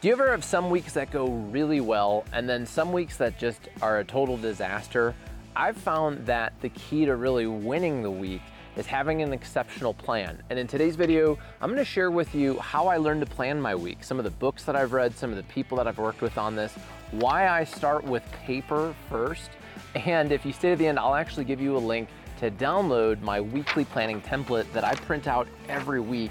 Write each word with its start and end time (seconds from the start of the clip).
Do 0.00 0.08
you 0.08 0.14
ever 0.14 0.30
have 0.30 0.44
some 0.44 0.70
weeks 0.70 0.94
that 0.94 1.10
go 1.10 1.26
really 1.28 1.82
well 1.82 2.24
and 2.32 2.48
then 2.48 2.64
some 2.64 2.90
weeks 2.90 3.18
that 3.18 3.36
just 3.36 3.68
are 3.82 3.98
a 3.98 4.04
total 4.04 4.38
disaster? 4.38 5.14
I've 5.54 5.76
found 5.76 6.24
that 6.24 6.54
the 6.62 6.70
key 6.70 7.04
to 7.04 7.16
really 7.16 7.46
winning 7.46 8.02
the 8.02 8.10
week 8.10 8.40
is 8.76 8.86
having 8.86 9.20
an 9.20 9.34
exceptional 9.34 9.92
plan. 9.92 10.42
And 10.48 10.58
in 10.58 10.66
today's 10.66 10.96
video, 10.96 11.36
I'm 11.60 11.68
gonna 11.68 11.84
share 11.84 12.10
with 12.10 12.34
you 12.34 12.58
how 12.60 12.86
I 12.86 12.96
learned 12.96 13.20
to 13.20 13.30
plan 13.30 13.60
my 13.60 13.74
week, 13.74 14.02
some 14.02 14.16
of 14.16 14.24
the 14.24 14.30
books 14.30 14.64
that 14.64 14.74
I've 14.74 14.94
read, 14.94 15.14
some 15.14 15.28
of 15.28 15.36
the 15.36 15.42
people 15.52 15.76
that 15.76 15.86
I've 15.86 15.98
worked 15.98 16.22
with 16.22 16.38
on 16.38 16.56
this, 16.56 16.72
why 17.10 17.50
I 17.50 17.64
start 17.64 18.02
with 18.02 18.22
paper 18.32 18.94
first, 19.10 19.50
and 19.94 20.32
if 20.32 20.46
you 20.46 20.54
stay 20.54 20.70
to 20.70 20.76
the 20.76 20.86
end, 20.86 20.98
I'll 20.98 21.14
actually 21.14 21.44
give 21.44 21.60
you 21.60 21.76
a 21.76 21.78
link 21.78 22.08
to 22.38 22.50
download 22.50 23.20
my 23.20 23.38
weekly 23.38 23.84
planning 23.84 24.22
template 24.22 24.72
that 24.72 24.82
I 24.82 24.94
print 24.94 25.28
out 25.28 25.46
every 25.68 26.00
week. 26.00 26.30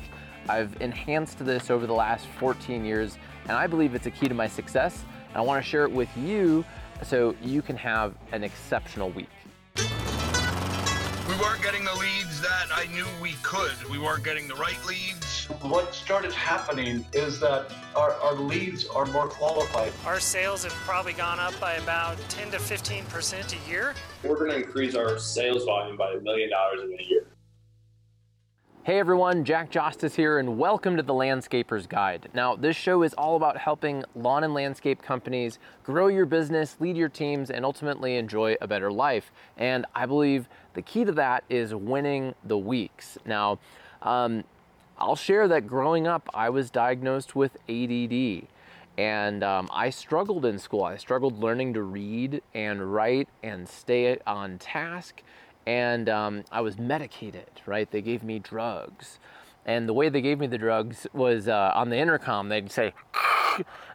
I've 0.49 0.75
enhanced 0.81 1.45
this 1.45 1.69
over 1.69 1.85
the 1.85 1.93
last 1.93 2.25
14 2.39 2.83
years 2.83 3.19
and 3.43 3.51
I 3.51 3.67
believe 3.67 3.93
it's 3.93 4.07
a 4.07 4.11
key 4.11 4.27
to 4.27 4.33
my 4.33 4.47
success. 4.47 5.05
And 5.29 5.37
I 5.37 5.41
want 5.41 5.63
to 5.63 5.69
share 5.69 5.83
it 5.83 5.91
with 5.91 6.09
you 6.17 6.65
so 7.03 7.35
you 7.41 7.61
can 7.61 7.77
have 7.77 8.15
an 8.31 8.43
exceptional 8.43 9.11
week. 9.11 9.29
We 9.75 11.35
weren't 11.35 11.61
getting 11.61 11.85
the 11.85 11.93
leads 11.93 12.41
that 12.41 12.65
I 12.71 12.87
knew 12.91 13.05
we 13.21 13.33
could. 13.43 13.71
We 13.91 13.99
weren't 13.99 14.23
getting 14.23 14.47
the 14.47 14.55
right 14.55 14.83
leads. 14.87 15.45
What 15.61 15.93
started 15.93 16.33
happening 16.33 17.05
is 17.13 17.39
that 17.41 17.71
our, 17.95 18.13
our 18.13 18.33
leads 18.33 18.87
are 18.87 19.05
more 19.05 19.27
qualified. 19.27 19.91
Our 20.07 20.19
sales 20.19 20.63
have 20.63 20.73
probably 20.73 21.13
gone 21.13 21.39
up 21.39 21.57
by 21.59 21.73
about 21.73 22.17
10 22.29 22.51
to 22.51 22.57
15% 22.57 23.53
a 23.53 23.69
year. 23.69 23.93
We're 24.23 24.37
going 24.37 24.49
to 24.49 24.57
increase 24.57 24.95
our 24.95 25.19
sales 25.19 25.65
volume 25.65 25.97
by 25.97 26.13
a 26.13 26.19
million 26.19 26.49
dollars 26.49 26.81
in 26.81 26.99
a 26.99 27.03
year. 27.03 27.27
Hey 28.85 28.97
everyone, 28.97 29.43
Jack 29.43 29.71
Jostes 29.71 30.15
here, 30.15 30.39
and 30.39 30.57
welcome 30.57 30.95
to 30.95 31.03
the 31.03 31.13
Landscaper's 31.13 31.85
Guide. 31.85 32.29
Now, 32.33 32.55
this 32.55 32.77
show 32.77 33.03
is 33.03 33.13
all 33.15 33.35
about 33.35 33.57
helping 33.57 34.05
lawn 34.15 34.45
and 34.45 34.53
landscape 34.53 35.01
companies 35.01 35.59
grow 35.83 36.07
your 36.07 36.25
business, 36.25 36.77
lead 36.79 36.95
your 36.95 37.09
teams, 37.09 37.51
and 37.51 37.65
ultimately 37.65 38.15
enjoy 38.15 38.55
a 38.61 38.67
better 38.67 38.89
life. 38.89 39.33
And 39.57 39.85
I 39.93 40.05
believe 40.05 40.47
the 40.75 40.81
key 40.81 41.03
to 41.03 41.11
that 41.11 41.43
is 41.49 41.75
winning 41.75 42.33
the 42.45 42.57
weeks. 42.57 43.17
Now, 43.25 43.59
um, 44.01 44.45
I'll 44.97 45.17
share 45.17 45.49
that 45.49 45.67
growing 45.67 46.07
up, 46.07 46.29
I 46.33 46.49
was 46.49 46.71
diagnosed 46.71 47.35
with 47.35 47.57
ADD. 47.67 48.47
And 48.97 49.43
um, 49.43 49.69
I 49.73 49.89
struggled 49.89 50.45
in 50.45 50.57
school. 50.57 50.83
I 50.83 50.95
struggled 50.95 51.37
learning 51.39 51.73
to 51.73 51.83
read 51.83 52.41
and 52.53 52.93
write 52.93 53.27
and 53.43 53.67
stay 53.67 54.17
on 54.25 54.57
task 54.57 55.21
and 55.69 56.09
um, 56.09 56.43
I 56.51 56.61
was 56.61 56.79
medicated, 56.79 57.61
right? 57.67 57.89
They 57.91 58.01
gave 58.01 58.23
me 58.23 58.39
drugs. 58.39 59.19
And 59.67 59.87
the 59.87 59.93
way 59.93 60.09
they 60.09 60.19
gave 60.19 60.39
me 60.39 60.47
the 60.47 60.57
drugs 60.57 61.05
was 61.13 61.47
uh, 61.47 61.73
on 61.75 61.89
the 61.89 61.97
intercom, 61.97 62.49
they'd 62.49 62.71
say, 62.71 62.95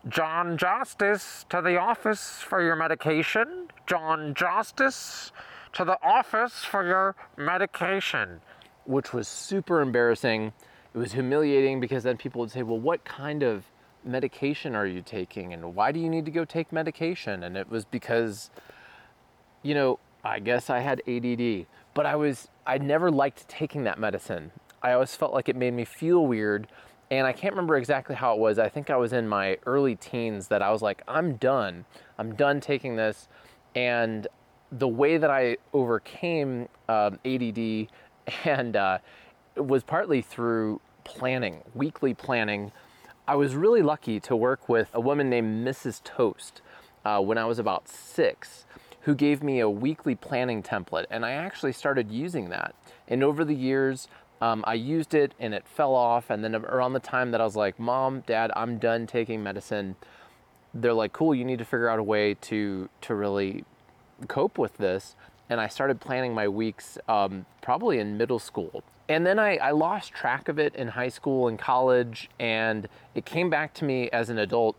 John 0.09 0.57
Justice 0.57 1.45
to 1.49 1.61
the 1.61 1.77
office 1.77 2.39
for 2.39 2.63
your 2.63 2.77
medication. 2.77 3.71
John 3.89 4.35
Justice 4.35 5.33
to 5.73 5.85
the 5.85 5.99
office 6.01 6.65
for 6.65 6.87
your 6.87 7.17
medication, 7.37 8.41
which 8.85 9.13
was 9.13 9.27
super 9.27 9.81
embarrassing. 9.81 10.53
It 10.95 10.99
was 10.99 11.11
humiliating 11.11 11.81
because 11.81 12.05
then 12.05 12.17
people 12.17 12.41
would 12.43 12.53
say, 12.53 12.63
Well, 12.63 12.79
what 12.79 13.05
kind 13.05 13.43
of 13.43 13.65
medication 14.05 14.77
are 14.77 14.87
you 14.87 15.03
taking? 15.03 15.53
And 15.53 15.75
why 15.75 15.91
do 15.91 15.99
you 15.99 16.09
need 16.09 16.25
to 16.27 16.31
go 16.31 16.45
take 16.45 16.71
medication? 16.71 17.43
And 17.43 17.57
it 17.57 17.69
was 17.69 17.85
because, 17.85 18.51
you 19.65 19.75
know, 19.75 19.99
I 20.25 20.39
guess 20.39 20.71
I 20.71 20.81
had 20.81 21.03
ADD, 21.07 21.67
but 21.93 22.07
I 22.07 22.17
was 22.17 22.49
I 22.67 22.79
never 22.79 23.11
liked 23.11 23.47
taking 23.47 23.85
that 23.85 23.99
medicine. 23.99 24.53
I 24.83 24.93
always 24.93 25.15
felt 25.15 25.35
like 25.35 25.49
it 25.49 25.57
made 25.57 25.75
me 25.75 25.85
feel 25.85 26.27
weird, 26.27 26.67
and 27.11 27.27
I 27.27 27.33
can't 27.33 27.53
remember 27.53 27.77
exactly 27.77 28.15
how 28.17 28.35
it 28.35 28.39
was. 28.39 28.59
I 28.59 28.69
think 28.69 28.89
I 28.89 28.97
was 28.97 29.13
in 29.13 29.29
my 29.29 29.59
early 29.67 29.97
teens 29.97 30.49
that 30.49 30.63
I 30.63 30.71
was 30.71 30.81
like, 30.81 31.03
I'm 31.07 31.37
done. 31.37 31.85
I'm 32.19 32.35
done 32.35 32.61
taking 32.61 32.97
this, 32.97 33.29
and 33.75 34.27
the 34.73 34.89
way 34.89 35.19
that 35.19 35.31
I 35.31 35.59
overcame 35.73 36.69
um, 36.89 37.19
ADD 37.25 37.89
and 38.45 38.77
uh, 38.77 38.99
was 39.57 39.85
partly 39.85 40.23
through 40.23 40.81
planning, 41.05 41.63
weekly 41.75 42.15
planning. 42.15 42.73
I 43.29 43.37
was 43.37 43.55
really 43.55 43.83
lucky 43.83 44.21
to 44.21 44.37
work 44.37 44.69
with 44.69 44.89
a 44.93 45.01
woman 45.01 45.31
named 45.31 45.67
Mrs. 45.67 46.03
Toast 46.03 46.61
uh, 47.05 47.21
when 47.21 47.39
I 47.39 47.45
was 47.45 47.59
about 47.59 47.89
six 47.89 48.65
who 49.05 49.15
gave 49.15 49.43
me 49.43 49.61
a 49.61 49.69
weekly 49.69 50.15
planning 50.15 50.63
template, 50.63 51.07
and 51.11 51.25
I 51.25 51.33
actually 51.33 51.73
started 51.73 52.11
using 52.11 52.49
that. 52.49 52.75
And 53.07 53.23
over 53.23 53.45
the 53.45 53.55
years, 53.55 54.09
um, 54.41 54.65
I 54.67 54.75
used 54.75 55.15
it 55.15 55.35
and 55.39 55.55
it 55.55 55.67
fell 55.67 55.95
off. 55.95 56.31
And 56.31 56.43
then 56.43 56.55
around 56.55 56.95
the 56.95 57.01
time 57.01 57.31
that 57.31 57.41
I 57.41 57.45
was 57.45 57.57
like, 57.57 57.79
Mom, 57.79 58.23
Dad, 58.27 58.51
I'm 58.57 58.79
done 58.79 59.07
taking 59.07 59.43
medicine, 59.43 59.97
they're 60.73 60.95
like, 60.95 61.13
Cool, 61.13 61.35
you 61.35 61.45
need 61.45 61.59
to 61.59 61.65
figure 61.65 61.89
out 61.89 61.99
a 61.99 62.03
way 62.03 62.35
to 62.35 62.89
to 63.03 63.15
really 63.15 63.65
cope 64.27 64.59
with 64.59 64.79
this. 64.79 65.17
And 65.51 65.61
I 65.61 65.69
started 65.69 66.01
planning 66.01 66.35
my 66.35 66.49
weeks 66.49 66.99
um, 67.07 67.45
probably 67.61 67.99
in 67.99 68.17
middle 68.17 68.39
school. 68.39 68.83
And 69.07 69.27
then 69.27 69.39
I, 69.39 69.59
I 69.59 69.73
lost 69.73 70.13
track 70.13 70.49
of 70.49 70.59
it 70.59 70.75
in 70.75 70.89
high 70.89 71.11
school 71.11 71.47
and 71.47 71.59
college, 71.59 72.31
and 72.41 72.89
it 73.15 73.27
came 73.27 73.51
back 73.51 73.75
to 73.75 73.85
me 73.85 74.09
as 74.11 74.31
an 74.31 74.39
adult 74.39 74.77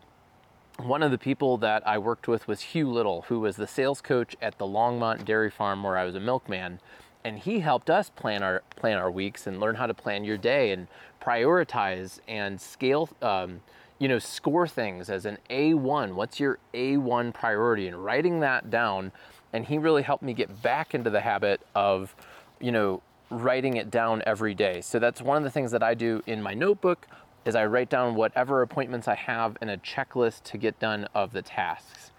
one 0.77 1.01
of 1.03 1.11
the 1.11 1.17
people 1.17 1.57
that 1.57 1.87
I 1.87 1.97
worked 1.97 2.27
with 2.27 2.47
was 2.47 2.61
Hugh 2.61 2.89
Little, 2.91 3.23
who 3.23 3.39
was 3.39 3.55
the 3.55 3.67
sales 3.67 4.01
coach 4.01 4.35
at 4.41 4.57
the 4.57 4.65
Longmont 4.65 5.23
Dairy 5.23 5.49
Farm 5.49 5.83
where 5.83 5.97
I 5.97 6.03
was 6.03 6.15
a 6.15 6.19
milkman. 6.19 6.79
And 7.23 7.39
he 7.39 7.61
helped 7.61 7.89
us 7.89 8.09
plan 8.09 8.43
our 8.43 8.61
plan 8.75 8.97
our 8.97 9.09
weeks 9.09 9.47
and 9.47 9.59
learn 9.59 9.75
how 9.75 9.87
to 9.87 9.93
plan 9.93 10.25
your 10.25 10.37
day 10.37 10.71
and 10.71 10.87
prioritize 11.21 12.19
and 12.27 12.61
scale, 12.61 13.09
um, 13.21 13.61
you 13.97 14.07
know, 14.07 14.19
score 14.19 14.67
things 14.67 15.09
as 15.09 15.25
an 15.25 15.39
A1. 15.49 16.13
What's 16.13 16.39
your 16.39 16.59
A1 16.73 17.33
priority? 17.33 17.87
And 17.87 18.03
writing 18.03 18.41
that 18.41 18.69
down. 18.69 19.11
And 19.53 19.65
he 19.65 19.77
really 19.77 20.03
helped 20.03 20.21
me 20.21 20.33
get 20.33 20.61
back 20.61 20.93
into 20.93 21.09
the 21.09 21.21
habit 21.21 21.61
of, 21.73 22.15
you 22.59 22.71
know, 22.71 23.01
writing 23.31 23.77
it 23.77 23.89
down 23.89 24.21
every 24.27 24.53
day. 24.53 24.81
So 24.81 24.99
that's 24.99 25.21
one 25.21 25.37
of 25.37 25.43
the 25.43 25.49
things 25.49 25.71
that 25.71 25.81
I 25.81 25.95
do 25.95 26.21
in 26.27 26.43
my 26.43 26.53
notebook 26.53 27.07
is 27.45 27.55
I 27.55 27.65
write 27.65 27.89
down 27.89 28.15
whatever 28.15 28.61
appointments 28.61 29.07
I 29.07 29.15
have 29.15 29.57
in 29.61 29.69
a 29.69 29.77
checklist 29.77 30.43
to 30.43 30.57
get 30.57 30.79
done 30.79 31.07
of 31.13 31.31
the 31.31 31.41
tasks. 31.41 32.11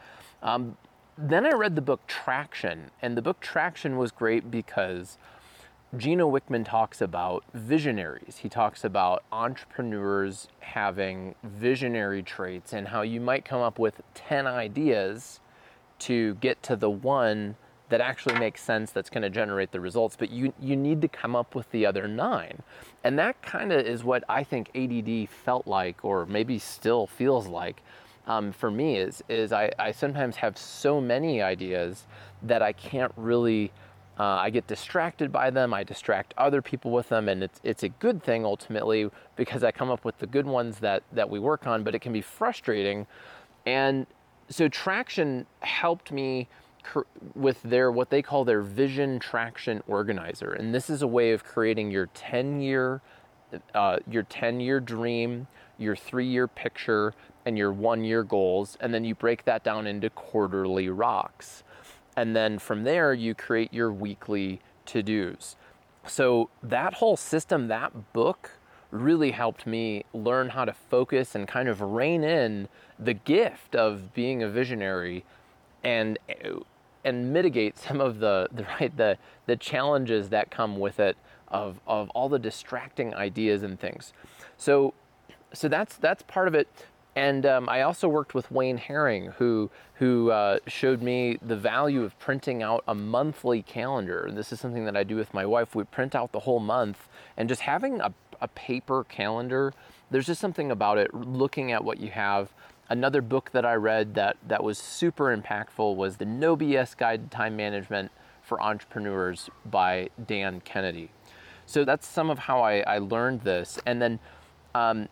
Um, 0.42 0.76
then 1.18 1.44
I 1.44 1.50
read 1.50 1.74
the 1.74 1.82
book 1.82 2.06
Traction, 2.06 2.90
and 3.02 3.16
the 3.16 3.22
book 3.22 3.40
Traction 3.40 3.96
was 3.96 4.12
great 4.12 4.50
because 4.50 5.18
Gino 5.96 6.30
Wickman 6.30 6.64
talks 6.64 7.00
about 7.00 7.44
visionaries. 7.54 8.38
He 8.38 8.48
talks 8.48 8.84
about 8.84 9.24
entrepreneurs 9.32 10.48
having 10.60 11.34
visionary 11.42 12.22
traits 12.22 12.72
and 12.72 12.88
how 12.88 13.02
you 13.02 13.20
might 13.20 13.44
come 13.44 13.60
up 13.60 13.78
with 13.78 14.02
10 14.14 14.46
ideas 14.46 15.40
to 16.00 16.34
get 16.34 16.62
to 16.64 16.76
the 16.76 16.90
one 16.90 17.56
that 17.88 18.00
actually 18.00 18.38
makes 18.38 18.62
sense 18.62 18.90
that's 18.90 19.10
going 19.10 19.22
to 19.22 19.30
generate 19.30 19.72
the 19.72 19.80
results 19.80 20.16
but 20.16 20.30
you 20.30 20.52
you 20.60 20.76
need 20.76 21.00
to 21.00 21.08
come 21.08 21.36
up 21.36 21.54
with 21.54 21.70
the 21.70 21.86
other 21.86 22.08
nine 22.08 22.62
and 23.04 23.18
that 23.18 23.40
kind 23.42 23.72
of 23.72 23.86
is 23.86 24.04
what 24.04 24.24
i 24.28 24.42
think 24.42 24.70
add 24.74 25.28
felt 25.28 25.66
like 25.66 26.04
or 26.04 26.26
maybe 26.26 26.58
still 26.58 27.06
feels 27.06 27.46
like 27.46 27.82
um, 28.26 28.52
for 28.52 28.70
me 28.70 28.96
is 28.96 29.22
is 29.28 29.52
I, 29.52 29.70
I 29.78 29.92
sometimes 29.92 30.36
have 30.36 30.58
so 30.58 31.00
many 31.00 31.40
ideas 31.42 32.06
that 32.42 32.62
i 32.62 32.72
can't 32.72 33.12
really 33.16 33.72
uh, 34.18 34.24
I 34.24 34.50
get 34.50 34.66
distracted 34.66 35.30
by 35.30 35.50
them. 35.50 35.74
I 35.74 35.84
distract 35.84 36.32
other 36.38 36.62
people 36.62 36.90
with 36.90 37.10
them, 37.10 37.28
and 37.28 37.42
it's 37.42 37.60
it's 37.62 37.82
a 37.82 37.88
good 37.88 38.22
thing 38.22 38.44
ultimately 38.44 39.10
because 39.36 39.62
I 39.62 39.72
come 39.72 39.90
up 39.90 40.04
with 40.04 40.18
the 40.18 40.26
good 40.26 40.46
ones 40.46 40.78
that 40.78 41.02
that 41.12 41.28
we 41.28 41.38
work 41.38 41.66
on. 41.66 41.84
But 41.84 41.94
it 41.94 41.98
can 41.98 42.14
be 42.14 42.22
frustrating, 42.22 43.06
and 43.66 44.06
so 44.48 44.68
traction 44.68 45.46
helped 45.60 46.12
me 46.12 46.48
with 47.34 47.62
their 47.62 47.90
what 47.90 48.10
they 48.10 48.22
call 48.22 48.44
their 48.44 48.62
vision 48.62 49.18
traction 49.18 49.82
organizer. 49.86 50.52
And 50.52 50.74
this 50.74 50.88
is 50.90 51.02
a 51.02 51.06
way 51.06 51.32
of 51.32 51.44
creating 51.44 51.90
your 51.90 52.06
10 52.14 52.60
year 52.60 53.00
uh, 53.74 53.98
your 54.08 54.24
10 54.24 54.60
year 54.60 54.80
dream 54.80 55.46
your 55.78 55.96
three 55.96 56.26
year 56.26 56.48
picture 56.48 57.14
and 57.44 57.56
your 57.56 57.72
one 57.72 58.04
year 58.04 58.22
goals. 58.22 58.76
And 58.80 58.92
then 58.92 59.04
you 59.04 59.14
break 59.14 59.44
that 59.44 59.62
down 59.62 59.86
into 59.86 60.10
quarterly 60.10 60.88
rocks. 60.88 61.62
And 62.16 62.34
then 62.34 62.58
from 62.58 62.84
there 62.84 63.12
you 63.12 63.34
create 63.34 63.72
your 63.72 63.92
weekly 63.92 64.60
to-dos. 64.86 65.56
So 66.06 66.50
that 66.62 66.94
whole 66.94 67.16
system 67.16 67.68
that 67.68 68.12
book 68.12 68.52
really 68.90 69.32
helped 69.32 69.66
me 69.66 70.04
learn 70.14 70.50
how 70.50 70.64
to 70.64 70.72
focus 70.72 71.34
and 71.34 71.46
kind 71.46 71.68
of 71.68 71.80
rein 71.80 72.24
in 72.24 72.68
the 72.98 73.14
gift 73.14 73.74
of 73.74 74.14
being 74.14 74.42
a 74.42 74.48
visionary. 74.48 75.24
And 75.84 76.18
and 77.06 77.32
mitigate 77.32 77.78
some 77.86 78.00
of 78.00 78.18
the, 78.18 78.48
the 78.52 78.64
right 78.64 78.94
the 78.96 79.18
the 79.46 79.56
challenges 79.56 80.28
that 80.30 80.50
come 80.50 80.78
with 80.78 81.00
it 81.00 81.16
of 81.48 81.80
of 81.86 82.10
all 82.10 82.28
the 82.28 82.38
distracting 82.38 83.14
ideas 83.14 83.62
and 83.62 83.80
things. 83.80 84.12
So 84.56 84.92
so 85.54 85.68
that's 85.68 85.96
that's 85.96 86.22
part 86.24 86.48
of 86.48 86.54
it. 86.54 86.68
And 87.14 87.46
um, 87.46 87.66
I 87.70 87.80
also 87.80 88.08
worked 88.08 88.34
with 88.34 88.50
Wayne 88.50 88.76
Herring, 88.76 89.32
who 89.38 89.70
who 89.94 90.30
uh, 90.30 90.58
showed 90.66 91.00
me 91.00 91.38
the 91.40 91.56
value 91.56 92.02
of 92.04 92.18
printing 92.18 92.62
out 92.62 92.84
a 92.86 92.94
monthly 92.94 93.62
calendar. 93.62 94.28
This 94.30 94.52
is 94.52 94.60
something 94.60 94.84
that 94.84 94.98
I 94.98 95.02
do 95.02 95.16
with 95.16 95.32
my 95.32 95.46
wife. 95.46 95.74
We 95.74 95.84
print 95.84 96.14
out 96.14 96.32
the 96.32 96.40
whole 96.40 96.60
month, 96.60 97.08
and 97.38 97.48
just 97.48 97.62
having 97.62 98.02
a, 98.02 98.12
a 98.42 98.48
paper 98.48 99.04
calendar 99.04 99.72
there's 100.10 100.26
just 100.26 100.40
something 100.40 100.70
about 100.70 100.98
it 100.98 101.12
looking 101.14 101.72
at 101.72 101.84
what 101.84 101.98
you 101.98 102.10
have. 102.10 102.52
Another 102.88 103.20
book 103.20 103.50
that 103.52 103.66
I 103.66 103.74
read 103.74 104.14
that, 104.14 104.36
that 104.46 104.62
was 104.62 104.78
super 104.78 105.36
impactful 105.36 105.96
was 105.96 106.18
The 106.18 106.24
No 106.24 106.56
BS 106.56 106.96
Guide 106.96 107.30
to 107.30 107.36
Time 107.36 107.56
Management 107.56 108.12
for 108.42 108.62
Entrepreneurs 108.62 109.50
by 109.64 110.10
Dan 110.24 110.60
Kennedy. 110.60 111.10
So 111.66 111.84
that's 111.84 112.06
some 112.06 112.30
of 112.30 112.38
how 112.38 112.60
I, 112.60 112.78
I 112.80 112.98
learned 112.98 113.40
this. 113.40 113.80
And 113.84 114.00
then 114.00 114.20
um, 114.72 115.08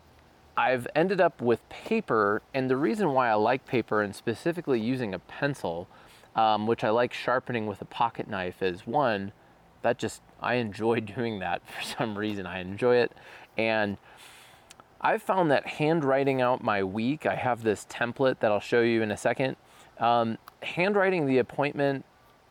I've 0.56 0.86
ended 0.94 1.20
up 1.20 1.42
with 1.42 1.68
paper, 1.68 2.42
and 2.54 2.70
the 2.70 2.76
reason 2.76 3.12
why 3.12 3.28
I 3.28 3.34
like 3.34 3.66
paper 3.66 4.02
and 4.02 4.14
specifically 4.14 4.80
using 4.80 5.12
a 5.12 5.18
pencil, 5.18 5.88
um, 6.36 6.68
which 6.68 6.84
I 6.84 6.90
like 6.90 7.12
sharpening 7.12 7.66
with 7.66 7.82
a 7.82 7.86
pocket 7.86 8.28
knife, 8.28 8.62
is 8.62 8.86
one, 8.86 9.32
that 9.82 9.98
just, 9.98 10.22
I 10.40 10.54
enjoy 10.54 11.00
doing 11.00 11.40
that 11.40 11.62
for 11.66 11.82
some 11.82 12.16
reason. 12.16 12.46
I 12.46 12.60
enjoy 12.60 12.96
it. 12.96 13.10
And 13.58 13.96
I've 15.04 15.22
found 15.22 15.50
that 15.50 15.66
handwriting 15.66 16.40
out 16.40 16.64
my 16.64 16.82
week, 16.82 17.26
I 17.26 17.34
have 17.34 17.62
this 17.62 17.86
template 17.90 18.38
that 18.38 18.50
I'll 18.50 18.58
show 18.58 18.80
you 18.80 19.02
in 19.02 19.10
a 19.10 19.18
second. 19.18 19.56
Um, 19.98 20.38
handwriting 20.62 21.26
the 21.26 21.36
appointment, 21.36 22.06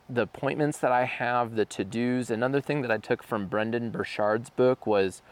the 0.07 0.21
appointments 0.21 0.77
that 0.77 0.91
I 0.91 1.05
have, 1.05 1.55
the 1.55 1.65
to-dos. 1.65 2.29
Another 2.29 2.61
thing 2.61 2.83
that 2.83 2.91
I 2.91 2.97
took 2.97 3.23
from 3.23 3.47
Brendon 3.47 3.89
Burchard's 3.89 4.51
book 4.51 4.85
was 4.85 5.23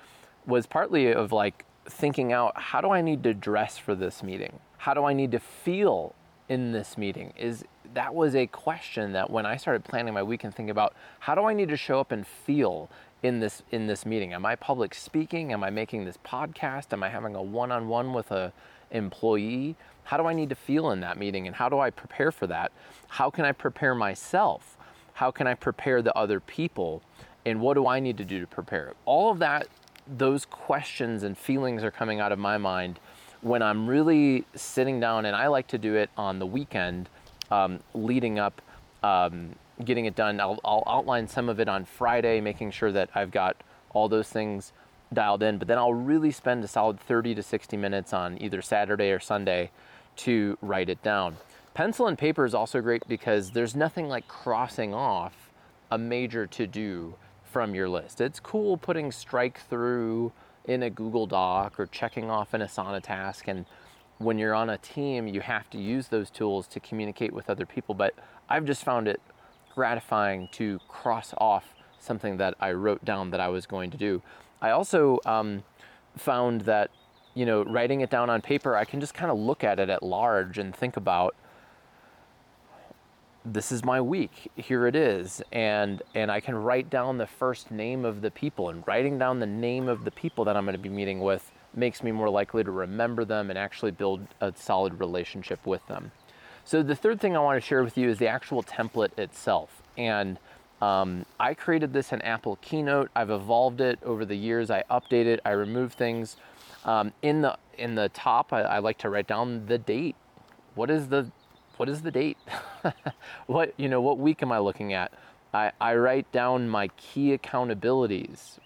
was 0.47 0.65
partly 0.65 1.13
of 1.13 1.31
like 1.31 1.65
thinking 1.85 2.33
out 2.33 2.59
how 2.59 2.81
do 2.81 2.89
I 2.89 3.01
need 3.01 3.21
to 3.23 3.35
dress 3.35 3.77
for 3.77 3.93
this 3.93 4.23
meeting? 4.23 4.59
How 4.79 4.95
do 4.95 5.05
I 5.05 5.13
need 5.13 5.31
to 5.33 5.39
feel 5.39 6.15
in 6.49 6.71
this 6.71 6.97
meeting? 6.97 7.33
Is 7.37 7.63
that 7.93 8.15
was 8.15 8.33
a 8.33 8.47
question 8.47 9.11
that 9.11 9.29
when 9.29 9.45
I 9.45 9.57
started 9.57 9.83
planning 9.83 10.15
my 10.15 10.23
week 10.23 10.43
and 10.43 10.55
thinking 10.55 10.71
about 10.71 10.95
how 11.19 11.35
do 11.35 11.43
I 11.43 11.53
need 11.53 11.69
to 11.69 11.77
show 11.77 11.99
up 11.99 12.11
and 12.11 12.25
feel 12.25 12.89
in 13.23 13.39
this 13.39 13.63
in 13.71 13.87
this 13.87 14.05
meeting? 14.05 14.33
Am 14.33 14.45
I 14.45 14.55
public 14.55 14.93
speaking? 14.93 15.53
Am 15.53 15.63
I 15.63 15.69
making 15.69 16.05
this 16.05 16.17
podcast? 16.25 16.93
Am 16.93 17.03
I 17.03 17.09
having 17.09 17.35
a 17.35 17.41
one-on-one 17.41 18.13
with 18.13 18.31
a 18.31 18.53
employee? 18.91 19.75
How 20.03 20.17
do 20.17 20.25
I 20.25 20.33
need 20.33 20.49
to 20.49 20.55
feel 20.55 20.91
in 20.91 20.99
that 21.01 21.17
meeting 21.17 21.47
and 21.47 21.55
how 21.55 21.69
do 21.69 21.79
I 21.79 21.89
prepare 21.89 22.31
for 22.31 22.47
that? 22.47 22.71
How 23.07 23.29
can 23.29 23.45
I 23.45 23.51
prepare 23.51 23.95
myself? 23.95 24.77
How 25.13 25.31
can 25.31 25.47
I 25.47 25.53
prepare 25.53 26.01
the 26.01 26.15
other 26.17 26.39
people? 26.39 27.01
And 27.45 27.61
what 27.61 27.75
do 27.75 27.87
I 27.87 27.99
need 27.99 28.17
to 28.17 28.25
do 28.25 28.39
to 28.39 28.47
prepare? 28.47 28.93
All 29.05 29.31
of 29.31 29.39
that 29.39 29.67
those 30.07 30.45
questions 30.45 31.23
and 31.23 31.37
feelings 31.37 31.83
are 31.83 31.91
coming 31.91 32.19
out 32.19 32.31
of 32.31 32.39
my 32.39 32.57
mind 32.57 32.99
when 33.41 33.61
I'm 33.61 33.87
really 33.87 34.45
sitting 34.55 34.99
down, 34.99 35.25
and 35.25 35.35
I 35.35 35.47
like 35.47 35.67
to 35.67 35.77
do 35.77 35.95
it 35.95 36.09
on 36.15 36.39
the 36.39 36.45
weekend 36.45 37.09
um, 37.49 37.79
leading 37.93 38.37
up, 38.39 38.61
um, 39.03 39.55
getting 39.85 40.05
it 40.05 40.15
done. 40.15 40.39
I'll, 40.39 40.59
I'll, 40.63 40.83
outline 40.87 41.27
some 41.27 41.49
of 41.49 41.59
it 41.59 41.67
on 41.67 41.85
Friday, 41.85 42.41
making 42.41 42.71
sure 42.71 42.91
that 42.91 43.09
I've 43.15 43.31
got 43.31 43.57
all 43.93 44.09
those 44.09 44.29
things 44.29 44.73
dialed 45.13 45.43
in, 45.43 45.57
but 45.57 45.67
then 45.67 45.77
I'll 45.77 45.93
really 45.93 46.31
spend 46.31 46.63
a 46.63 46.67
solid 46.67 46.99
30 46.99 47.35
to 47.35 47.43
60 47.43 47.77
minutes 47.77 48.13
on 48.13 48.41
either 48.41 48.61
Saturday 48.61 49.11
or 49.11 49.19
Sunday 49.19 49.71
to 50.17 50.57
write 50.61 50.89
it 50.89 51.01
down. 51.03 51.37
Pencil 51.73 52.07
and 52.07 52.17
paper 52.17 52.45
is 52.45 52.53
also 52.53 52.81
great 52.81 53.07
because 53.07 53.51
there's 53.51 53.75
nothing 53.75 54.07
like 54.07 54.27
crossing 54.27 54.93
off 54.93 55.49
a 55.89 55.97
major 55.97 56.47
to 56.47 56.67
do 56.67 57.15
from 57.43 57.75
your 57.75 57.89
list. 57.89 58.21
It's 58.21 58.39
cool 58.39 58.77
putting 58.77 59.11
strike 59.11 59.59
through 59.69 60.31
in 60.65 60.83
a 60.83 60.89
Google 60.89 61.27
Doc 61.27 61.79
or 61.79 61.87
checking 61.87 62.29
off 62.29 62.53
an 62.53 62.61
Asana 62.61 63.01
task. 63.01 63.47
And 63.47 63.65
when 64.17 64.37
you're 64.37 64.53
on 64.53 64.69
a 64.69 64.77
team, 64.77 65.27
you 65.27 65.41
have 65.41 65.69
to 65.71 65.77
use 65.77 66.07
those 66.07 66.29
tools 66.29 66.67
to 66.67 66.79
communicate 66.79 67.33
with 67.33 67.49
other 67.49 67.65
people. 67.65 67.95
But 67.95 68.15
I've 68.47 68.65
just 68.65 68.83
found 68.83 69.07
it 69.07 69.21
gratifying 69.75 70.49
to 70.53 70.79
cross 70.87 71.33
off 71.37 71.75
something 71.99 72.37
that 72.37 72.55
I 72.59 72.71
wrote 72.71 73.05
down 73.05 73.31
that 73.31 73.39
I 73.39 73.49
was 73.49 73.65
going 73.65 73.91
to 73.91 73.97
do. 73.97 74.21
I 74.61 74.71
also 74.71 75.19
um, 75.25 75.63
found 76.17 76.61
that, 76.61 76.91
you 77.33 77.45
know, 77.45 77.63
writing 77.63 78.01
it 78.01 78.09
down 78.09 78.29
on 78.29 78.41
paper, 78.41 78.75
I 78.75 78.85
can 78.85 78.99
just 78.99 79.13
kind 79.13 79.31
of 79.31 79.37
look 79.37 79.63
at 79.63 79.79
it 79.79 79.89
at 79.89 80.03
large 80.03 80.57
and 80.57 80.75
think 80.75 80.97
about 80.97 81.35
this 83.43 83.71
is 83.71 83.83
my 83.83 83.99
week. 83.99 84.51
Here 84.55 84.85
it 84.85 84.95
is. 84.95 85.41
And 85.51 86.01
and 86.13 86.31
i 86.31 86.39
can 86.39 86.55
write 86.55 86.89
down 86.89 87.17
the 87.17 87.27
first 87.27 87.71
name 87.71 88.05
of 88.05 88.21
the 88.21 88.31
people 88.31 88.69
and 88.69 88.83
writing 88.87 89.17
down 89.17 89.39
the 89.39 89.45
name 89.45 89.87
of 89.87 90.03
the 90.03 90.11
people 90.11 90.45
that 90.45 90.55
i'm 90.55 90.65
going 90.65 90.75
to 90.75 90.81
be 90.81 90.89
meeting 90.89 91.19
with 91.19 91.51
makes 91.73 92.03
me 92.03 92.11
more 92.11 92.29
likely 92.29 92.63
to 92.63 92.71
remember 92.71 93.25
them 93.25 93.49
and 93.49 93.57
actually 93.57 93.91
build 93.91 94.27
a 94.41 94.53
solid 94.55 94.99
relationship 94.99 95.65
with 95.65 95.85
them 95.87 96.11
so 96.65 96.83
the 96.83 96.95
third 96.95 97.19
thing 97.19 97.35
i 97.35 97.39
want 97.39 97.61
to 97.61 97.65
share 97.65 97.83
with 97.83 97.97
you 97.97 98.09
is 98.09 98.17
the 98.17 98.27
actual 98.27 98.63
template 98.63 99.17
itself 99.17 99.81
and 99.97 100.37
um, 100.81 101.25
i 101.39 101.53
created 101.53 101.93
this 101.93 102.11
in 102.11 102.21
apple 102.21 102.57
keynote 102.61 103.09
i've 103.15 103.29
evolved 103.29 103.81
it 103.81 103.99
over 104.03 104.25
the 104.25 104.35
years 104.35 104.69
i 104.69 104.83
update 104.89 105.25
it 105.25 105.39
i 105.45 105.51
remove 105.51 105.93
things 105.93 106.37
um, 106.85 107.11
in 107.21 107.41
the 107.41 107.57
in 107.77 107.95
the 107.95 108.09
top 108.09 108.51
I, 108.51 108.61
I 108.61 108.79
like 108.79 108.97
to 108.99 109.09
write 109.09 109.27
down 109.27 109.65
the 109.67 109.77
date 109.77 110.15
what 110.75 110.89
is 110.89 111.07
the 111.09 111.31
what 111.81 111.89
is 111.89 112.03
the 112.03 112.11
date? 112.11 112.37
what 113.47 113.73
you 113.77 113.89
know, 113.89 114.01
what 114.01 114.19
week 114.19 114.43
am 114.43 114.51
I 114.51 114.59
looking 114.59 114.93
at? 114.93 115.11
I, 115.53 115.71
I 115.81 115.95
write 115.95 116.31
down 116.31 116.69
my 116.69 116.89
key 116.89 117.35
accountabilities, 117.35 118.59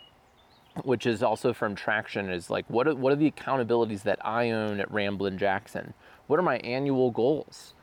which 0.83 1.06
is 1.06 1.24
also 1.24 1.53
from 1.53 1.75
Traction. 1.75 2.30
Is 2.30 2.50
like 2.50 2.65
what 2.69 2.89
are, 2.89 2.95
what 2.95 3.13
are 3.13 3.15
the 3.15 3.31
accountabilities 3.31 4.03
that 4.03 4.19
I 4.25 4.51
own 4.51 4.80
at 4.80 4.92
Ramblin' 4.92 5.38
Jackson? 5.38 5.94
What 6.27 6.39
are 6.39 6.44
my 6.44 6.57
annual 6.57 7.12
goals? 7.12 7.74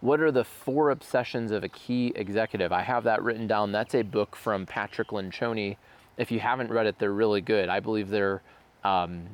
What 0.00 0.20
are 0.20 0.30
the 0.30 0.44
four 0.44 0.90
obsessions 0.90 1.50
of 1.50 1.64
a 1.64 1.68
key 1.68 2.12
executive? 2.14 2.72
I 2.72 2.82
have 2.82 3.04
that 3.04 3.22
written 3.22 3.46
down. 3.46 3.72
That's 3.72 3.94
a 3.94 4.02
book 4.02 4.36
from 4.36 4.66
Patrick 4.66 5.08
Lencioni. 5.08 5.76
If 6.18 6.30
you 6.30 6.40
haven't 6.40 6.70
read 6.70 6.86
it, 6.86 6.98
they're 6.98 7.12
really 7.12 7.40
good. 7.40 7.68
I 7.68 7.80
believe 7.80 8.08
they're 8.08 8.42
um, 8.84 9.26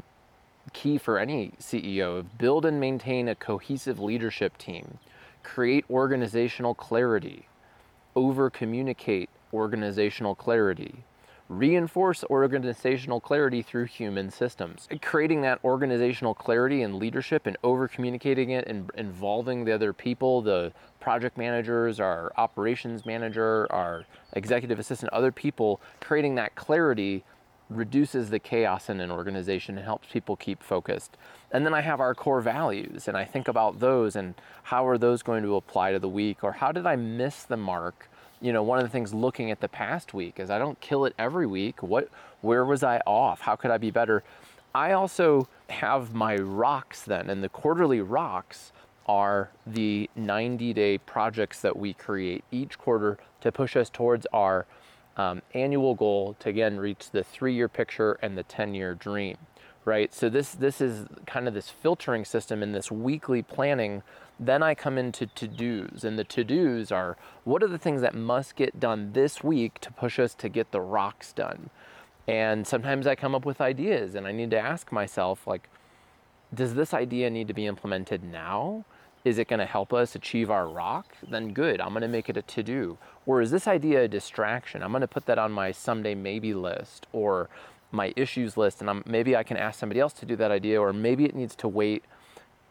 key 0.73 0.99
for 0.99 1.19
any 1.19 1.53
CEO. 1.61 2.25
Build 2.39 2.65
and 2.65 2.79
maintain 2.79 3.29
a 3.29 3.35
cohesive 3.35 3.99
leadership 3.99 4.57
team 4.59 4.99
create 5.43 5.85
organizational 5.91 6.75
clarity, 6.75 7.47
over 8.15 8.49
communicate 8.49 9.29
organizational 9.53 10.35
clarity, 10.35 11.05
reinforce 11.49 12.25
organizational 12.25 13.21
clarity 13.21 13.63
through 13.63 13.85
human 13.85 14.31
systems. 14.31 14.89
Creating 15.03 15.43
that 15.43 15.59
organizational 15.65 16.35
clarity 16.35 16.83
and 16.83 16.97
leadership 16.97 17.47
and 17.47 17.57
over 17.63 17.89
communicating 17.89 18.51
it 18.51 18.67
and 18.67 18.91
involving 18.97 19.65
the 19.65 19.73
other 19.73 19.93
people, 19.93 20.41
the 20.41 20.73
project 21.01 21.37
managers, 21.37 22.01
our 22.01 22.33
operations 22.37 23.05
manager, 23.05 23.67
our 23.71 24.05
executive 24.33 24.79
assistant, 24.79 25.13
other 25.13 25.33
people, 25.33 25.81
creating 26.01 26.35
that 26.37 26.55
clarity 26.55 27.25
reduces 27.77 28.31
the 28.31 28.39
chaos 28.39 28.89
in 28.89 29.01
an 29.01 29.11
organization 29.11 29.77
and 29.77 29.85
helps 29.85 30.09
people 30.13 30.37
keep 30.37 30.63
focused. 30.63 31.17
And 31.51 31.65
then 31.65 31.75
I 31.75 31.81
have 31.81 32.01
our 32.01 32.15
core 32.15 32.41
values 32.41 33.09
and 33.09 33.17
I 33.17 33.25
think 33.25 33.49
about 33.49 33.81
those 33.81 34.17
and 34.17 34.35
how 34.65 34.87
are 34.87 34.99
those 34.99 35.23
going 35.23 35.43
to 35.43 35.57
apply 35.57 35.93
to 35.93 35.99
the 35.99 36.09
week 36.09 36.43
or 36.43 36.53
how 36.53 36.73
did 36.73 36.87
I 36.87 36.97
miss 36.97 37.43
the 37.45 37.57
mark? 37.57 38.09
You 38.43 38.53
know, 38.53 38.63
one 38.63 38.79
of 38.79 38.85
the 38.85 38.91
things 38.91 39.15
looking 39.15 39.51
at 39.51 39.61
the 39.61 39.69
past 39.69 40.13
week 40.13 40.39
is 40.39 40.51
I 40.51 40.59
don't 40.59 40.79
kill 40.81 41.05
it 41.05 41.15
every 41.19 41.47
week. 41.47 41.83
What 41.83 42.11
where 42.41 42.65
was 42.65 42.83
I 42.83 42.99
off? 43.07 43.41
How 43.41 43.57
could 43.57 43.71
I 43.71 43.79
be 43.79 43.91
better? 43.91 44.25
I 44.75 44.93
also 44.93 45.49
have 45.71 46.13
my 46.13 46.37
rocks 46.37 47.03
then 47.03 47.31
and 47.31 47.43
the 47.43 47.49
quarterly 47.49 48.01
rocks 48.01 48.73
are 49.07 49.51
the 49.67 50.09
90 50.17 50.73
day 50.73 50.99
projects 50.99 51.61
that 51.61 51.77
we 51.77 51.93
create 51.93 52.45
each 52.51 52.79
quarter 52.79 53.19
to 53.41 53.53
push 53.53 53.77
us 53.77 53.91
towards 53.91 54.27
our 54.33 54.67
um, 55.17 55.43
annual 55.55 55.95
goal 55.95 56.37
to 56.41 56.49
again 56.49 56.79
reach 56.79 57.11
the 57.11 57.23
three 57.23 57.55
year 57.55 57.69
picture 57.69 58.19
and 58.23 58.37
the 58.37 58.43
10 58.43 58.75
year 58.75 58.95
dream 58.95 59.37
right 59.85 60.15
so 60.15 60.29
this 60.29 60.53
this 60.53 60.81
is 60.81 61.07
kind 61.27 61.49
of 61.49 61.55
this 61.55 61.69
filtering 61.69 62.25
system 62.25 62.63
in 62.63 62.73
this 62.73 62.91
weekly 62.91 63.43
planning 63.43 64.03
then 64.39 64.63
i 64.63 64.75
come 64.75 64.97
into 64.97 65.27
to-dos 65.27 66.05
and 66.05 66.19
the 66.19 66.25
to-dos 66.25 66.93
are 66.93 67.17
what 67.45 67.63
are 67.63 67.69
the 67.69 67.79
things 67.79 68.01
that 68.01 68.15
must 68.15 68.57
get 68.57 68.79
done 68.79 69.13
this 69.13 69.43
week 69.43 69.81
to 69.81 69.91
push 69.93 70.19
us 70.19 70.35
to 70.35 70.49
get 70.49 70.71
the 70.71 70.81
rocks 70.81 71.33
done 71.33 71.71
and 72.29 72.67
sometimes 72.67 73.07
i 73.07 73.15
come 73.15 73.35
up 73.35 73.45
with 73.45 73.61
ideas 73.61 74.15
and 74.15 74.27
i 74.27 74.33
need 74.33 74.51
to 74.51 74.59
ask 74.59 74.93
myself 74.93 75.47
like 75.47 75.69
does 76.55 76.75
this 76.75 76.93
idea 76.93 77.31
need 77.31 77.49
to 77.49 77.55
be 77.55 77.67
implemented 77.67 78.23
now 78.23 78.85
is 79.25 79.39
it 79.39 79.47
going 79.47 79.61
to 79.61 79.67
help 79.67 79.93
us 79.93 80.15
achieve 80.15 80.51
our 80.51 80.67
rock? 80.67 81.07
Then 81.29 81.53
good, 81.53 81.81
I'm 81.81 81.91
going 81.91 82.03
to 82.03 82.09
make 82.09 82.29
it 82.29 82.37
a 82.37 82.43
to 82.43 82.63
do. 82.63 82.99
Or 83.25 83.41
is 83.41 83.53
this 83.53 83.69
idea 83.69 84.03
a 84.03 84.09
distraction? 84.09 84.83
I'm 84.83 84.91
going 84.91 85.03
to 85.03 85.09
put 85.09 85.27
that 85.27 85.39
on 85.39 85.53
my 85.53 85.71
someday 85.71 86.15
maybe 86.15 86.55
list 86.55 87.07
or 87.13 87.49
my 87.93 88.13
issues 88.17 88.57
list, 88.57 88.81
and 88.81 88.91
I'm, 88.91 89.03
maybe 89.07 89.37
I 89.37 89.43
can 89.43 89.57
ask 89.57 89.79
somebody 89.79 90.01
else 90.01 90.13
to 90.15 90.27
do 90.27 90.37
that 90.37 90.51
idea, 90.51 90.81
or 90.81 90.93
maybe 90.93 91.25
it 91.25 91.35
needs 91.35 91.55
to 91.57 91.69
wait. 91.69 92.05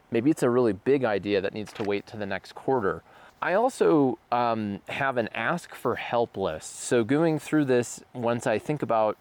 Maybe 0.10 0.30
it's 0.30 0.44
a 0.44 0.50
really 0.50 0.74
big 0.74 1.06
idea 1.06 1.40
that 1.42 1.54
needs 1.54 1.72
to 1.74 1.84
wait 1.84 2.06
to 2.08 2.18
the 2.18 2.26
next 2.26 2.56
quarter. 2.56 3.04
I 3.42 3.54
also 3.54 4.20
um, 4.32 4.82
have 4.90 5.18
an 5.18 5.30
ask 5.34 5.74
for 5.74 5.96
help 5.96 6.38
list. 6.38 6.80
So 6.80 7.04
going 7.04 7.40
through 7.40 7.66
this, 7.66 8.04
once 8.14 8.46
I 8.46 8.60
think 8.60 8.82
about, 8.84 9.18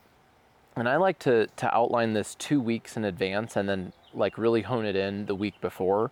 and 0.77 0.89
I 0.89 0.97
like 0.97 1.19
to 1.21 1.47
to 1.47 1.75
outline 1.75 2.13
this 2.15 2.35
two 2.35 2.61
weeks 2.61 2.97
in 2.97 3.05
advance, 3.05 3.57
and 3.57 3.69
then 3.69 3.93
like 4.13 4.37
really 4.37 4.63
hone 4.63 4.85
it 4.85 4.97
in 4.97 5.27
the 5.27 5.35
week 5.35 5.61
before 5.61 6.11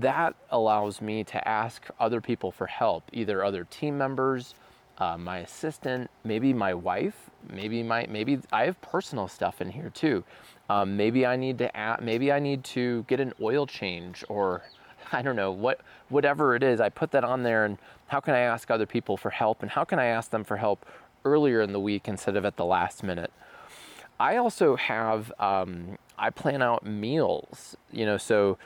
that 0.00 0.34
allows 0.50 1.00
me 1.00 1.24
to 1.24 1.48
ask 1.48 1.86
other 2.00 2.20
people 2.20 2.50
for 2.50 2.66
help, 2.66 3.04
either 3.12 3.44
other 3.44 3.64
team 3.64 3.98
members, 3.98 4.54
uh, 5.02 5.18
my 5.18 5.38
assistant, 5.38 6.08
maybe 6.22 6.52
my 6.52 6.72
wife, 6.72 7.28
maybe 7.52 7.82
my 7.82 8.06
maybe 8.08 8.38
I 8.52 8.66
have 8.66 8.80
personal 8.80 9.26
stuff 9.26 9.60
in 9.60 9.70
here 9.70 9.90
too. 9.90 10.22
Um, 10.70 10.96
maybe 10.96 11.26
I 11.26 11.34
need 11.34 11.58
to 11.58 11.76
add, 11.76 12.02
maybe 12.02 12.30
I 12.30 12.38
need 12.38 12.62
to 12.76 13.04
get 13.08 13.18
an 13.18 13.32
oil 13.40 13.66
change 13.66 14.24
or 14.28 14.62
I 15.12 15.22
don't 15.22 15.34
know 15.34 15.50
what 15.50 15.80
whatever 16.08 16.54
it 16.54 16.62
is. 16.62 16.80
I 16.80 16.88
put 16.88 17.10
that 17.10 17.24
on 17.24 17.42
there, 17.42 17.64
and 17.64 17.78
how 18.06 18.20
can 18.20 18.34
I 18.34 18.40
ask 18.40 18.70
other 18.70 18.86
people 18.86 19.16
for 19.16 19.30
help, 19.30 19.62
and 19.62 19.72
how 19.72 19.82
can 19.82 19.98
I 19.98 20.06
ask 20.06 20.30
them 20.30 20.44
for 20.44 20.56
help 20.56 20.86
earlier 21.24 21.60
in 21.60 21.72
the 21.72 21.80
week 21.80 22.06
instead 22.06 22.36
of 22.36 22.44
at 22.44 22.56
the 22.56 22.64
last 22.64 23.02
minute. 23.02 23.32
I 24.20 24.36
also 24.36 24.76
have 24.76 25.32
um, 25.40 25.98
I 26.16 26.30
plan 26.30 26.62
out 26.62 26.86
meals, 26.86 27.76
you 27.90 28.06
know, 28.06 28.18
so 28.18 28.56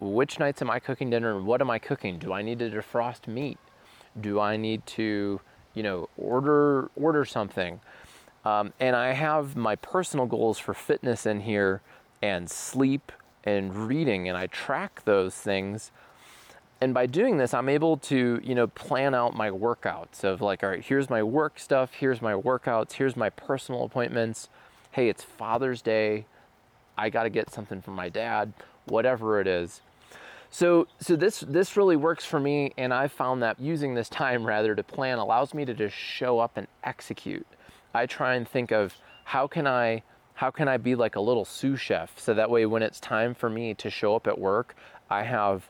which 0.00 0.40
nights 0.40 0.60
am 0.62 0.70
I 0.70 0.80
cooking 0.80 1.10
dinner 1.10 1.36
and 1.36 1.46
what 1.46 1.60
am 1.60 1.70
I 1.70 1.78
cooking? 1.78 2.18
Do 2.18 2.32
I 2.32 2.42
need 2.42 2.58
to 2.58 2.70
defrost 2.70 3.28
meat? 3.28 3.58
Do 4.20 4.40
I 4.40 4.56
need 4.56 4.86
to, 4.86 5.40
you 5.74 5.82
know, 5.82 6.08
order 6.16 6.90
order 6.96 7.24
something? 7.24 7.80
Um, 8.44 8.72
and 8.78 8.94
I 8.94 9.12
have 9.12 9.56
my 9.56 9.76
personal 9.76 10.26
goals 10.26 10.58
for 10.58 10.74
fitness 10.74 11.24
in 11.24 11.40
here 11.40 11.80
and 12.22 12.50
sleep 12.50 13.10
and 13.42 13.74
reading, 13.88 14.28
and 14.28 14.36
I 14.36 14.46
track 14.46 15.02
those 15.04 15.34
things. 15.34 15.90
And 16.80 16.92
by 16.92 17.06
doing 17.06 17.38
this, 17.38 17.54
I'm 17.54 17.68
able 17.68 17.96
to, 17.98 18.40
you 18.42 18.54
know, 18.54 18.66
plan 18.66 19.14
out 19.14 19.34
my 19.34 19.50
workouts 19.50 20.24
of 20.24 20.42
like, 20.42 20.62
all 20.62 20.70
right, 20.70 20.84
here's 20.84 21.08
my 21.08 21.22
work 21.22 21.58
stuff, 21.58 21.94
here's 21.94 22.20
my 22.20 22.34
workouts, 22.34 22.92
here's 22.92 23.16
my 23.16 23.30
personal 23.30 23.84
appointments. 23.84 24.48
Hey, 24.90 25.08
it's 25.08 25.24
Father's 25.24 25.80
Day. 25.80 26.26
I 26.96 27.10
got 27.10 27.24
to 27.24 27.30
get 27.30 27.50
something 27.50 27.80
for 27.80 27.90
my 27.90 28.08
dad, 28.08 28.52
whatever 28.84 29.40
it 29.40 29.46
is. 29.46 29.80
So, 30.54 30.86
so 31.00 31.16
this 31.16 31.40
this 31.40 31.76
really 31.76 31.96
works 31.96 32.24
for 32.24 32.38
me, 32.38 32.72
and 32.78 32.94
I 32.94 33.08
found 33.08 33.42
that 33.42 33.58
using 33.58 33.94
this 33.94 34.08
time 34.08 34.46
rather 34.46 34.76
to 34.76 34.84
plan 34.84 35.18
allows 35.18 35.52
me 35.52 35.64
to 35.64 35.74
just 35.74 35.96
show 35.96 36.38
up 36.38 36.56
and 36.56 36.68
execute. 36.84 37.44
I 37.92 38.06
try 38.06 38.36
and 38.36 38.48
think 38.48 38.70
of 38.70 38.94
how 39.24 39.48
can 39.48 39.66
I 39.66 40.04
how 40.34 40.52
can 40.52 40.68
I 40.68 40.76
be 40.76 40.94
like 40.94 41.16
a 41.16 41.20
little 41.20 41.44
sous 41.44 41.80
chef 41.80 42.16
so 42.20 42.34
that 42.34 42.50
way 42.50 42.66
when 42.66 42.84
it's 42.84 43.00
time 43.00 43.34
for 43.34 43.50
me 43.50 43.74
to 43.74 43.90
show 43.90 44.14
up 44.14 44.28
at 44.28 44.38
work, 44.38 44.76
I 45.10 45.24
have 45.24 45.68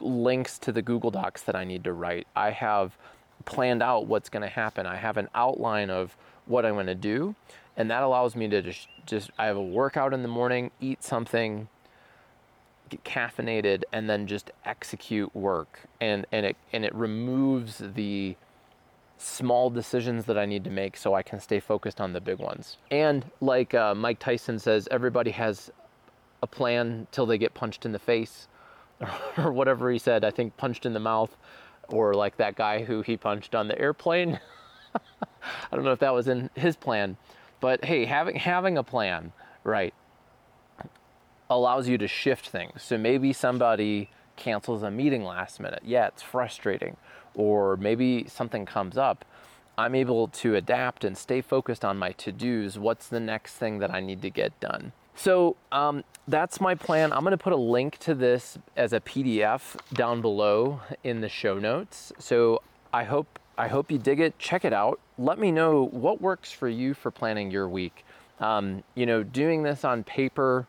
links 0.00 0.58
to 0.58 0.72
the 0.72 0.82
Google 0.82 1.12
Docs 1.12 1.44
that 1.44 1.54
I 1.54 1.62
need 1.62 1.84
to 1.84 1.92
write. 1.92 2.26
I 2.34 2.50
have 2.50 2.98
planned 3.44 3.84
out 3.84 4.08
what's 4.08 4.28
going 4.28 4.42
to 4.42 4.48
happen. 4.48 4.84
I 4.84 4.96
have 4.96 5.16
an 5.16 5.28
outline 5.32 5.90
of 5.90 6.16
what 6.46 6.66
I'm 6.66 6.74
going 6.74 6.86
to 6.86 6.96
do, 6.96 7.36
and 7.76 7.88
that 7.92 8.02
allows 8.02 8.34
me 8.34 8.48
to 8.48 8.62
just 8.62 8.88
just 9.06 9.30
I 9.38 9.46
have 9.46 9.56
a 9.56 9.62
workout 9.62 10.12
in 10.12 10.22
the 10.22 10.28
morning, 10.28 10.72
eat 10.80 11.04
something, 11.04 11.68
get 12.88 13.04
caffeinated, 13.04 13.82
and 13.92 14.08
then 14.08 14.26
just 14.26 14.50
execute 14.64 15.34
work. 15.34 15.80
And 16.00 16.26
and 16.32 16.46
it 16.46 16.56
and 16.72 16.84
it 16.84 16.94
removes 16.94 17.82
the 17.94 18.36
small 19.18 19.70
decisions 19.70 20.26
that 20.26 20.36
I 20.36 20.44
need 20.44 20.64
to 20.64 20.70
make 20.70 20.96
so 20.96 21.14
I 21.14 21.22
can 21.22 21.40
stay 21.40 21.60
focused 21.60 22.00
on 22.00 22.12
the 22.12 22.20
big 22.20 22.38
ones. 22.38 22.76
And 22.90 23.24
like 23.40 23.74
uh, 23.74 23.94
Mike 23.94 24.18
Tyson 24.18 24.58
says, 24.58 24.88
everybody 24.90 25.30
has 25.30 25.70
a 26.42 26.46
plan 26.46 27.06
till 27.12 27.26
they 27.26 27.38
get 27.38 27.54
punched 27.54 27.86
in 27.86 27.92
the 27.92 27.98
face, 27.98 28.48
or 29.38 29.52
whatever 29.52 29.90
he 29.90 29.98
said. 29.98 30.24
I 30.24 30.30
think 30.30 30.56
punched 30.56 30.86
in 30.86 30.92
the 30.92 31.00
mouth, 31.00 31.34
or 31.88 32.14
like 32.14 32.36
that 32.36 32.56
guy 32.56 32.84
who 32.84 33.02
he 33.02 33.16
punched 33.16 33.54
on 33.54 33.68
the 33.68 33.78
airplane. 33.78 34.38
I 34.94 35.76
don't 35.76 35.84
know 35.84 35.92
if 35.92 36.00
that 36.00 36.14
was 36.14 36.28
in 36.28 36.50
his 36.54 36.76
plan, 36.76 37.16
but 37.60 37.84
hey, 37.84 38.04
having 38.04 38.36
having 38.36 38.78
a 38.78 38.82
plan, 38.82 39.32
right, 39.64 39.94
allows 41.48 41.88
you 41.88 41.98
to 41.98 42.08
shift 42.08 42.48
things. 42.48 42.82
So 42.82 42.98
maybe 42.98 43.32
somebody 43.32 44.10
cancels 44.36 44.82
a 44.82 44.90
meeting 44.90 45.24
last 45.24 45.60
minute. 45.60 45.82
Yeah, 45.84 46.06
it's 46.08 46.22
frustrating. 46.22 46.96
Or 47.34 47.76
maybe 47.76 48.26
something 48.28 48.66
comes 48.66 48.96
up. 48.96 49.24
I'm 49.78 49.94
able 49.94 50.28
to 50.28 50.54
adapt 50.54 51.04
and 51.04 51.16
stay 51.16 51.40
focused 51.40 51.84
on 51.84 51.98
my 51.98 52.12
to 52.12 52.32
dos. 52.32 52.78
What's 52.78 53.08
the 53.08 53.20
next 53.20 53.54
thing 53.54 53.78
that 53.78 53.90
I 53.90 54.00
need 54.00 54.22
to 54.22 54.30
get 54.30 54.58
done? 54.60 54.92
So 55.14 55.56
um, 55.72 56.04
that's 56.28 56.60
my 56.60 56.74
plan. 56.74 57.12
I'm 57.12 57.20
going 57.20 57.32
to 57.32 57.38
put 57.38 57.52
a 57.52 57.56
link 57.56 57.98
to 57.98 58.14
this 58.14 58.58
as 58.76 58.92
a 58.92 59.00
PDF 59.00 59.76
down 59.92 60.20
below 60.20 60.80
in 61.04 61.20
the 61.20 61.28
show 61.28 61.58
notes. 61.58 62.12
So 62.18 62.62
I 62.92 63.04
hope 63.04 63.38
I 63.58 63.68
hope 63.68 63.90
you 63.90 63.98
dig 63.98 64.20
it. 64.20 64.38
Check 64.38 64.66
it 64.66 64.74
out. 64.74 65.00
Let 65.16 65.38
me 65.38 65.50
know 65.50 65.86
what 65.86 66.20
works 66.20 66.52
for 66.52 66.68
you 66.68 66.92
for 66.92 67.10
planning 67.10 67.50
your 67.50 67.68
week. 67.68 68.04
Um, 68.38 68.82
you 68.94 69.06
know, 69.06 69.22
doing 69.22 69.62
this 69.62 69.82
on 69.82 70.04
paper 70.04 70.66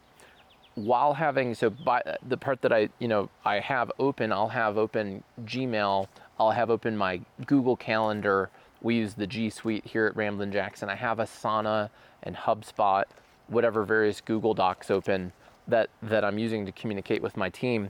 while 0.77 1.15
having 1.15 1.55
so 1.55 1.71
by 1.71 2.03
the 2.27 2.37
part 2.37 2.61
that 2.61 2.71
I 2.71 2.89
you 2.99 3.07
know 3.07 3.29
I 3.43 3.59
have 3.59 3.91
open, 3.97 4.31
I'll 4.31 4.49
have 4.49 4.77
open 4.77 5.23
Gmail, 5.43 6.07
I'll 6.39 6.51
have 6.51 6.69
open 6.69 6.95
my 6.95 7.21
Google 7.47 7.75
Calendar. 7.75 8.51
We 8.81 8.95
use 8.95 9.15
the 9.15 9.25
G 9.25 9.49
Suite 9.49 9.85
here 9.85 10.05
at 10.05 10.15
Ramblin' 10.15 10.51
Jackson. 10.51 10.87
I 10.87 10.95
have 10.95 11.17
Asana 11.17 11.89
and 12.21 12.35
HubSpot, 12.35 13.05
whatever 13.47 13.83
various 13.83 14.21
Google 14.21 14.53
Docs 14.53 14.91
open 14.91 15.33
that 15.67 15.89
that 16.03 16.23
I'm 16.23 16.37
using 16.37 16.67
to 16.67 16.71
communicate 16.71 17.23
with 17.23 17.35
my 17.35 17.49
team. 17.49 17.89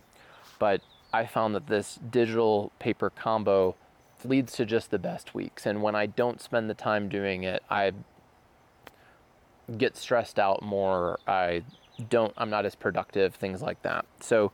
But 0.58 0.82
I 1.14 1.26
found 1.26 1.56
that 1.56 1.68
this 1.68 2.00
digital 2.10 2.72
paper 2.80 3.10
combo 3.10 3.76
leads 4.24 4.54
to 4.54 4.66
just 4.66 4.92
the 4.92 5.00
best 5.00 5.36
weeks. 5.36 5.66
And 5.66 5.82
when 5.84 5.94
I 5.94 6.06
don't 6.06 6.42
spend 6.42 6.70
the 6.70 6.74
time 6.74 7.10
doing 7.10 7.44
it, 7.44 7.64
I 7.70 7.92
get 9.78 9.98
stressed 9.98 10.40
out 10.40 10.64
more. 10.64 11.20
I 11.28 11.64
don't 12.10 12.34
I'm 12.38 12.50
not 12.50 12.66
as 12.66 12.76
productive, 12.76 13.36
things 13.36 13.62
like 13.62 13.82
that. 13.84 14.06
So 14.20 14.52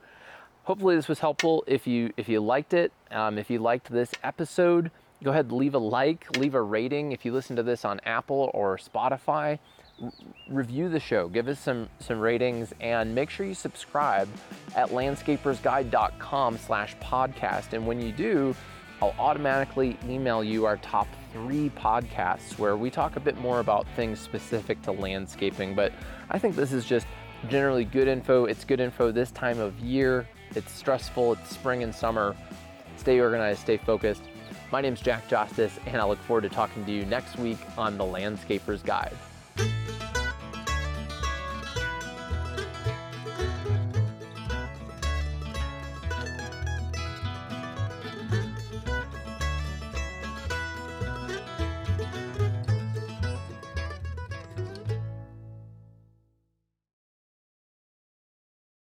hopefully 0.64 0.96
this 0.96 1.08
was 1.08 1.20
helpful. 1.20 1.64
If 1.68 1.88
you 1.88 2.12
if 2.18 2.28
you 2.28 2.40
liked 2.40 2.74
it, 2.74 2.92
um, 3.12 3.38
if 3.38 3.50
you 3.50 3.60
liked 3.60 3.92
this 3.92 4.12
episode, 4.24 4.92
go 5.24 5.32
ahead 5.32 5.52
leave 5.52 5.76
a 5.76 5.80
like, 5.80 6.38
leave 6.38 6.56
a 6.56 6.62
rating. 6.62 7.12
If 7.12 7.26
you 7.26 7.34
listen 7.34 7.56
to 7.56 7.64
this 7.64 7.86
on 7.86 8.00
Apple 8.06 8.52
or 8.54 8.78
Spotify, 8.78 9.60
review 10.50 10.90
the 10.90 11.00
show, 11.00 11.28
give 11.28 11.48
us 11.48 11.60
some 11.60 11.90
some 12.00 12.20
ratings, 12.20 12.74
and 12.82 13.14
make 13.14 13.30
sure 13.30 13.46
you 13.46 13.54
subscribe 13.54 14.28
at 14.76 14.90
landscapersguide.com/podcast. 14.90 17.74
And 17.74 17.86
when 17.86 18.02
you 18.02 18.12
do, 18.12 18.56
I'll 19.02 19.16
automatically 19.20 19.98
email 20.08 20.44
you 20.44 20.66
our 20.66 20.78
top 20.78 21.08
three 21.34 21.70
podcasts 21.72 22.58
where 22.58 22.78
we 22.78 22.90
talk 22.90 23.16
a 23.16 23.20
bit 23.20 23.38
more 23.40 23.60
about 23.60 23.86
things 23.96 24.20
specific 24.20 24.82
to 24.84 24.92
landscaping. 24.92 25.76
But 25.76 25.92
I 26.30 26.40
think 26.40 26.56
this 26.56 26.72
is 26.72 26.86
just 26.86 27.06
generally 27.50 27.86
good 27.86 28.08
info. 28.08 28.46
It's 28.46 28.64
good 28.64 28.80
info 28.80 29.12
this 29.12 29.32
time 29.32 29.60
of 29.60 29.78
year. 29.80 30.28
It's 30.56 30.72
stressful, 30.72 31.34
it's 31.34 31.50
spring 31.50 31.84
and 31.84 31.94
summer. 31.94 32.36
Stay 32.98 33.20
organized, 33.20 33.62
stay 33.62 33.78
focused. 33.78 34.24
My 34.72 34.82
name's 34.82 35.02
Jack 35.02 35.28
Jostes, 35.28 35.80
and 35.86 35.98
I 35.98 36.06
look 36.06 36.20
forward 36.20 36.42
to 36.42 36.50
talking 36.50 36.86
to 36.86 36.92
you 36.92 37.06
next 37.06 37.38
week 37.38 37.60
on 37.78 37.98
The 37.98 38.06
Landscaper's 38.06 38.82
Guide. 38.82 39.16